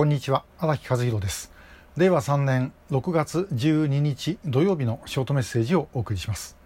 [0.00, 0.46] こんにちは。
[0.58, 1.52] 荒木和弘です。
[1.98, 6.56] 令和3年6月12日土曜日のショートメッセージをお送りします。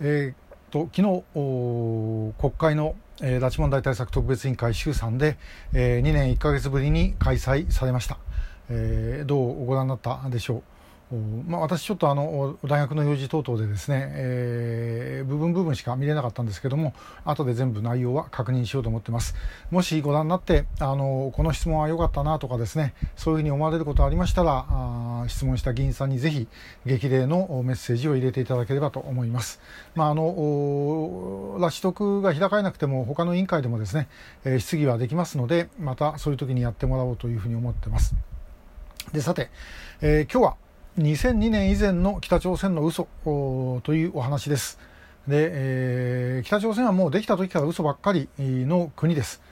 [0.00, 5.36] えー、と昨日国会の、えー、拉致問題対策特別委員会衆参で、
[5.72, 8.18] えー、2年1か月ぶりに開催されました、
[8.70, 10.62] えー、どうご覧になったでしょう？
[11.46, 16.94] まあ、私ちょっとあの大学の用事等々でですね、えー、部分部分しか見れなかったんですけども
[17.24, 19.34] 後で全部内容は確認しようと思ってます。
[19.70, 26.48] もしご覧になってあのこの質問は良かったなとかですねそういうふうに思われることありましたらあ質問した議員さんにぜひ
[26.86, 29.60] 激励のメッセージを入れていただければと思います。
[29.94, 30.24] まああの
[31.58, 34.08] 拉致特が開かれなくても他の委員会でもですね、
[34.44, 38.14] えー、質疑はできますのでまたそういう時にやってもらおうというふうに思ってます。
[39.12, 39.50] でさて、
[40.00, 40.56] えー、今日は
[40.98, 44.78] 2002年以前の北朝鮮の嘘というお話です。
[45.26, 49.42] で、えー、北朝鮮はもうできた時から嘘ばっかりの国です。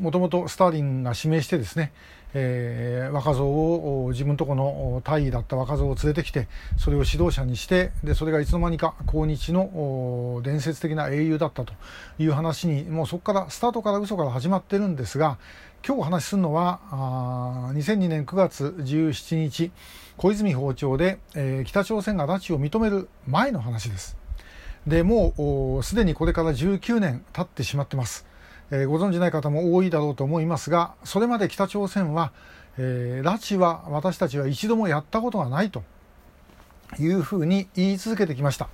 [0.00, 1.92] もともとスターリンが指名してですね、
[2.32, 11.74] えー、若造を自分とこの大尉だった若造を連れてきてそれを指導者にしてでそれがいつの間にか抗日の伝説的な英雄だったと
[12.18, 15.38] いう話にもうそこからスタートから嘘から始まってるんですが
[15.86, 19.72] 今日お話しするのはあ2002年9月17日
[20.18, 24.18] 小泉訪朝で、えー、北朝鮮が拉致を認める前の話です。
[24.86, 28.26] でもうすでにこれから19年経ってしまってます。
[28.70, 32.32] えー、ご存じない方も多いだろうと思いますがそれまで北朝鮮は、
[32.76, 35.82] えー、拉致は私たちは一度もやったことがないと
[36.98, 38.68] いうふうに言い続けてきました。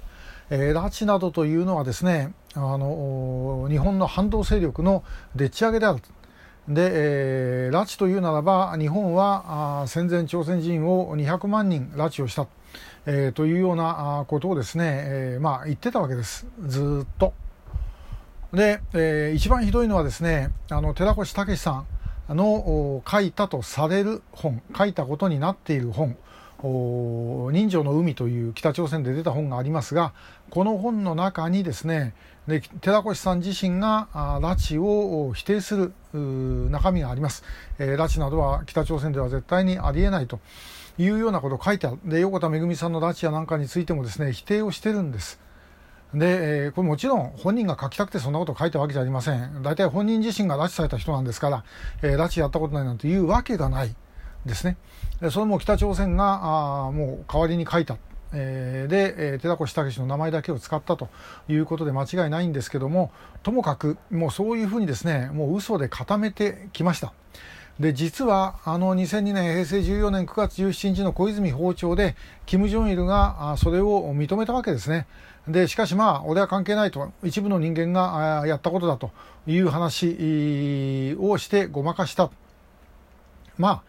[0.50, 6.00] えー、拉致などというのはですねあの日本の反動勢力のでっち上げである
[6.68, 6.90] で、
[7.66, 12.48] えー、拉致というならば日本はあ戦前朝鮮人を200万人拉致をした、
[13.06, 17.34] えー、というようなことをですね、えー、まあ言ってたわけですずっと。
[18.52, 21.84] で、えー、一番ひどいのはですねあの寺越武さ
[22.28, 26.16] んの書いたとされる本書いたことになっている本
[26.62, 30.12] 人情の海という北朝鮮で出た本がありますが
[30.50, 32.14] この本の中にですね
[32.46, 35.92] で寺越さん自身が拉致を否定する
[36.70, 37.42] 中身があります、
[37.78, 40.38] えー、拉致などは北朝鮮では絶対にありえないと
[40.98, 41.98] いうようなことを書いてある。
[42.04, 45.40] で横田めぐみさんの拉致やなんかについてもですね否定をしてるんです。
[46.14, 49.62] で、え、これもちろん本人が書きたくてそんなことを書いたわけじゃありません。
[49.62, 51.64] 大体本人自身が拉致された人なんですから、
[52.02, 53.94] えー、拉致やったことないなんていうわけがない
[54.46, 54.76] ですね。
[55.30, 57.98] それも北朝鮮があもう代わりに書いた。
[58.32, 61.08] で、寺越武の名前だけを使ったと
[61.48, 67.12] いうことで間違いないんですけどもともかくもうそういうふうにですねもう嘘で固めてきました。
[67.78, 72.16] で実はあの2002年平成14年9月17日の小泉訪朝で
[72.46, 75.06] 金正日がそれを認めたわけですね。
[75.46, 79.10] でしかしまあ俺は関係ないと一部の人間がやったことだと
[79.46, 82.30] いう話をしてごまかした
[83.58, 83.82] まあ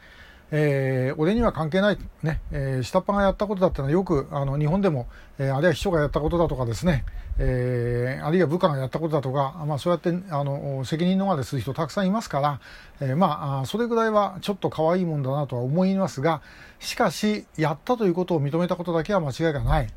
[0.51, 5.07] えー、俺には関係ない、ねえー、下っ端がやったことだったのはよくあの日本でも、
[5.39, 7.03] えー、あるいは秘書がやったことだとかですね、
[7.37, 12.61] えー、あるいは部下がやったことだとか、まあ、そうやってあの責任逃れする人たくさんいますから、
[13.01, 16.41] えー、まあそれぐらいはちょっと可愛いもんだなとは思いますが
[16.79, 19.87] しかしやったということを認めたことだけは間違いがない。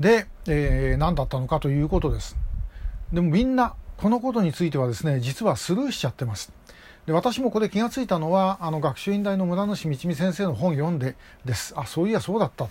[0.00, 2.36] で、えー、何だったのかということです。
[3.12, 6.52] でもみんなこのことについてはですね実はスルーしちゃってます。
[7.08, 11.72] で私もこれ気がついたのはあの学習院大の村主道美先生の本読んでです。
[11.74, 12.70] あそういやそうだったと、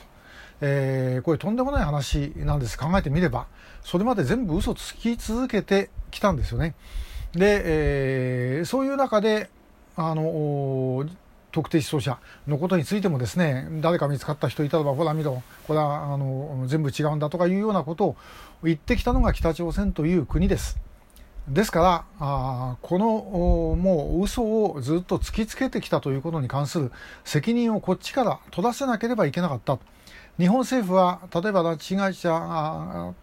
[0.62, 2.78] えー、これとんでもない話なんです。
[2.78, 3.48] 考えてみれば
[3.82, 6.76] それまで全部嘘つき続けてきたんですよね。
[7.34, 9.50] で、えー、そういう中で
[9.96, 11.04] あの
[11.52, 15.42] 特定失踪者のことについてもですね誰か見つかった人いたらばほら見ろ。
[15.66, 18.16] これはあの全部違うんだとかいうようなことを
[18.64, 20.78] 言ってきたのが北朝鮮という国です。
[21.48, 23.08] ですからあこの
[23.76, 26.92] もう嘘をずっと突きつけてきたということに関する
[27.24, 29.80] 責任をこっちから取らせなければいけなかった。
[30.38, 33.14] 日本政府は例えば拉致被害者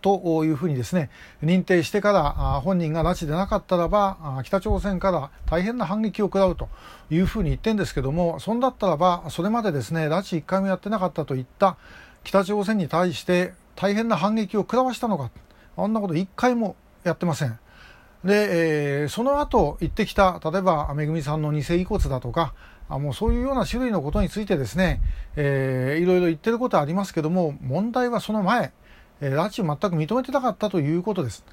[0.00, 1.10] というふうにですね
[1.42, 6.68] 認定してから本人が拉致でなかったらば北朝鮮から大変な反撃を食らうと
[7.10, 11.76] いうふうに言ってるんですけどもそんだったらばそれまでですね拉致1回もやってなかったといった
[12.24, 15.30] 北朝鮮に対して大変な反撃を食らわしたのか
[15.76, 16.74] あんなこと1回も
[17.08, 17.58] やってません。
[18.24, 22.54] で、えー、その後言ってきた、例えば、めぐみさんの偽遺骨だとか、
[22.88, 25.00] あもうそういうような種類のことについてですね、
[25.36, 28.72] えー、いろいろ言ってることはありますけども、問題はその前、
[29.20, 31.44] えー、拉致を全く認めてなかったということです。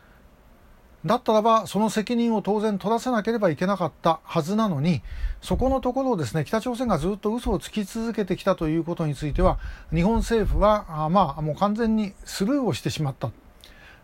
[1.06, 5.04] だったらば、その責任を当然取らせなければいけなかったはずなのに、
[5.40, 9.60] そこのところをですね、北朝鮮がずっと嘘をつき続けてきたということについては、
[9.94, 13.30] 日本政府は、あまあ、もう完全にスルーをしてしまった。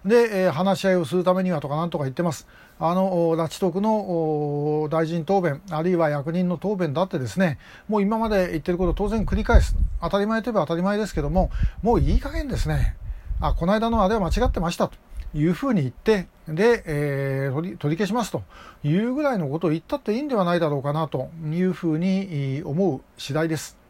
[0.05, 2.47] で、えー、話し合いをするためにはとかなんとか言ってます。
[2.79, 9.75] あの、拉致特の大臣答弁、あるいは役人の答弁だってですね、もう今まで言ってることを当然繰り返す。
[10.01, 11.51] 当たり前といえば当たり前ですけども、
[11.83, 12.95] もういい加減ですね。
[13.39, 14.95] あ、この間のあれは間違ってましたと
[15.35, 18.43] いうふうに言って、で、えー、取り取り消しますと
[18.83, 23.80] いうぐらいのことを言ったっていいんではないだろうかなというふうに思う次第です。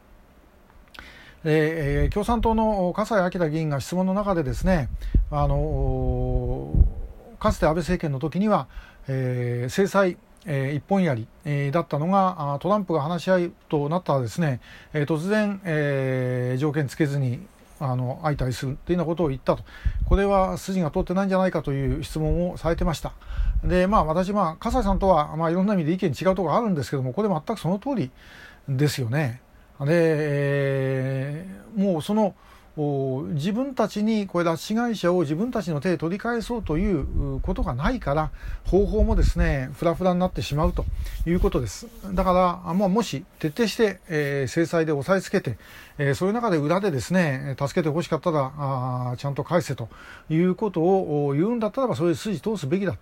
[1.43, 4.89] えー、共産党の笠井明議員が質問の中でですね、
[5.31, 6.73] あの
[7.39, 8.67] かつて安倍政権の時には、
[9.07, 14.59] えー、制裁えー、一本槍、えー、だったのがトランプが話し合いとなったらですね、
[14.93, 17.39] えー、突然、えー、条件つけずに
[17.79, 19.63] あの相対するというようなことを言ったと。
[20.07, 23.13] これは筋が通ってないんじゃないかという質問をされてました。
[23.63, 28.11] でまあ私まあ笠井さんとは、まあ、いろんな意味で意見違うところがあるんですけどもこれ全くその通り
[28.69, 29.41] ですよね。
[29.85, 31.45] で、
[31.75, 32.35] もうその
[32.77, 38.31] 自分たちにこれ拉致被害者を自分たちの手で取り返そうということがないから
[38.65, 40.85] 方法もですねフラフラになってしまうと
[41.25, 41.87] いうことです。
[42.13, 45.57] だからもうもし徹底して、えー、制裁で押さえつけて、
[45.97, 49.89] えー、そういう中で裏でですね助けてほしかったらあちゃんと返せと
[50.29, 52.95] いうことを言うんだったらばそういう筋通すべきだ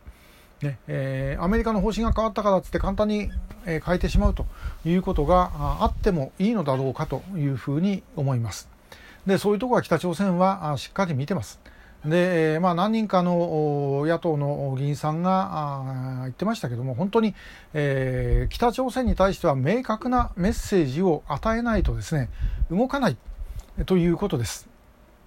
[0.61, 3.29] ねえー、アメリカの方針が変わったからっつって簡単に、
[3.65, 4.45] えー、変えてしまうと
[4.85, 5.51] いうことが
[5.81, 8.69] あってもいいのだろうかというふうに思います。
[9.25, 11.59] でそういうところは北朝鮮はしっかり見てます。
[12.06, 17.35] で、まあ、何人かの野党の議員さんが言ってましたけども本当に、
[17.73, 22.29] えー、北朝鮮に対しては明確なメッセージを与えないとですね
[22.71, 23.17] 動かない
[23.85, 24.67] ということです。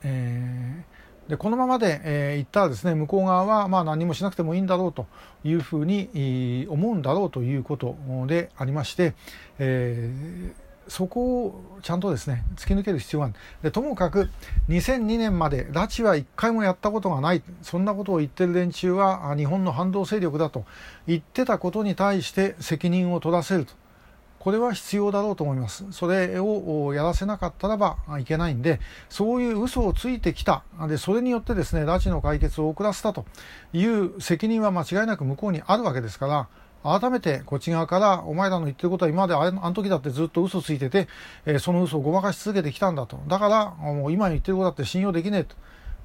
[0.04, 0.91] えー、
[1.32, 5.06] でこのままで、えー、言ったらですね向こう側はまあ何もしなくてもいいんだろうと
[5.44, 7.96] いうふうに思うんだろうということ
[8.26, 9.14] でありまして、
[9.58, 13.34] えーそこをちゃんとですね突き抜ける必要がある。
[13.62, 14.28] でともかく
[14.68, 17.42] 2002年まで拉致は1回もやったことがない。
[17.62, 20.64] そんなことを言ってる連中は日本の反動勢力だと
[21.06, 23.74] 言ってたことに対して責任を取らせると。
[24.42, 25.84] これは必要だろうと思います。
[25.92, 30.64] それをやらせなかったらばいけないんでそういう嘘をついてきた。
[30.88, 33.24] でそれによってですね拉致の解決を遅らせたと
[33.72, 36.48] いう責任は間違いなく向こうにあるわけですか
[36.82, 41.06] ら改めてこっち側からお前らの言ってることは今まであの時だってずっと嘘ついてて、
[41.46, 43.20] えー、その嘘をごまかし続けてきたんだと。
[43.28, 45.56] だからもう今言ってることだって信用できねえと、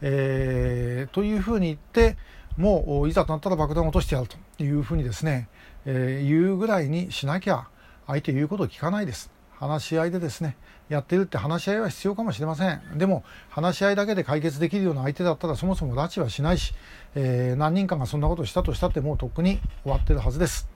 [0.02, 2.18] えー、というふうに言って
[2.56, 5.50] もういざとなったら爆弾を落としてやるというふうにですね、
[5.86, 7.68] えー、言うぐらいにしなきゃ
[8.08, 9.30] 相手言うことを聞かないです。
[9.60, 10.56] 話し合いでですね
[10.88, 12.82] やってるって話し合いは必要かもしれません。
[12.98, 16.74] でも話し合いだけで解決できるような相手だったらそもそも拉致はしないし、
[17.16, 20.70] えー、何人かがそんなことをしたとしたってもうとっくに終わってるはずです。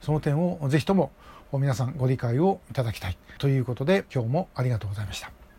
[0.00, 1.12] その点をぜひとも
[1.52, 3.16] 皆さんご理解をいただきたい。
[3.38, 5.43] ということで今日もありがとうございました。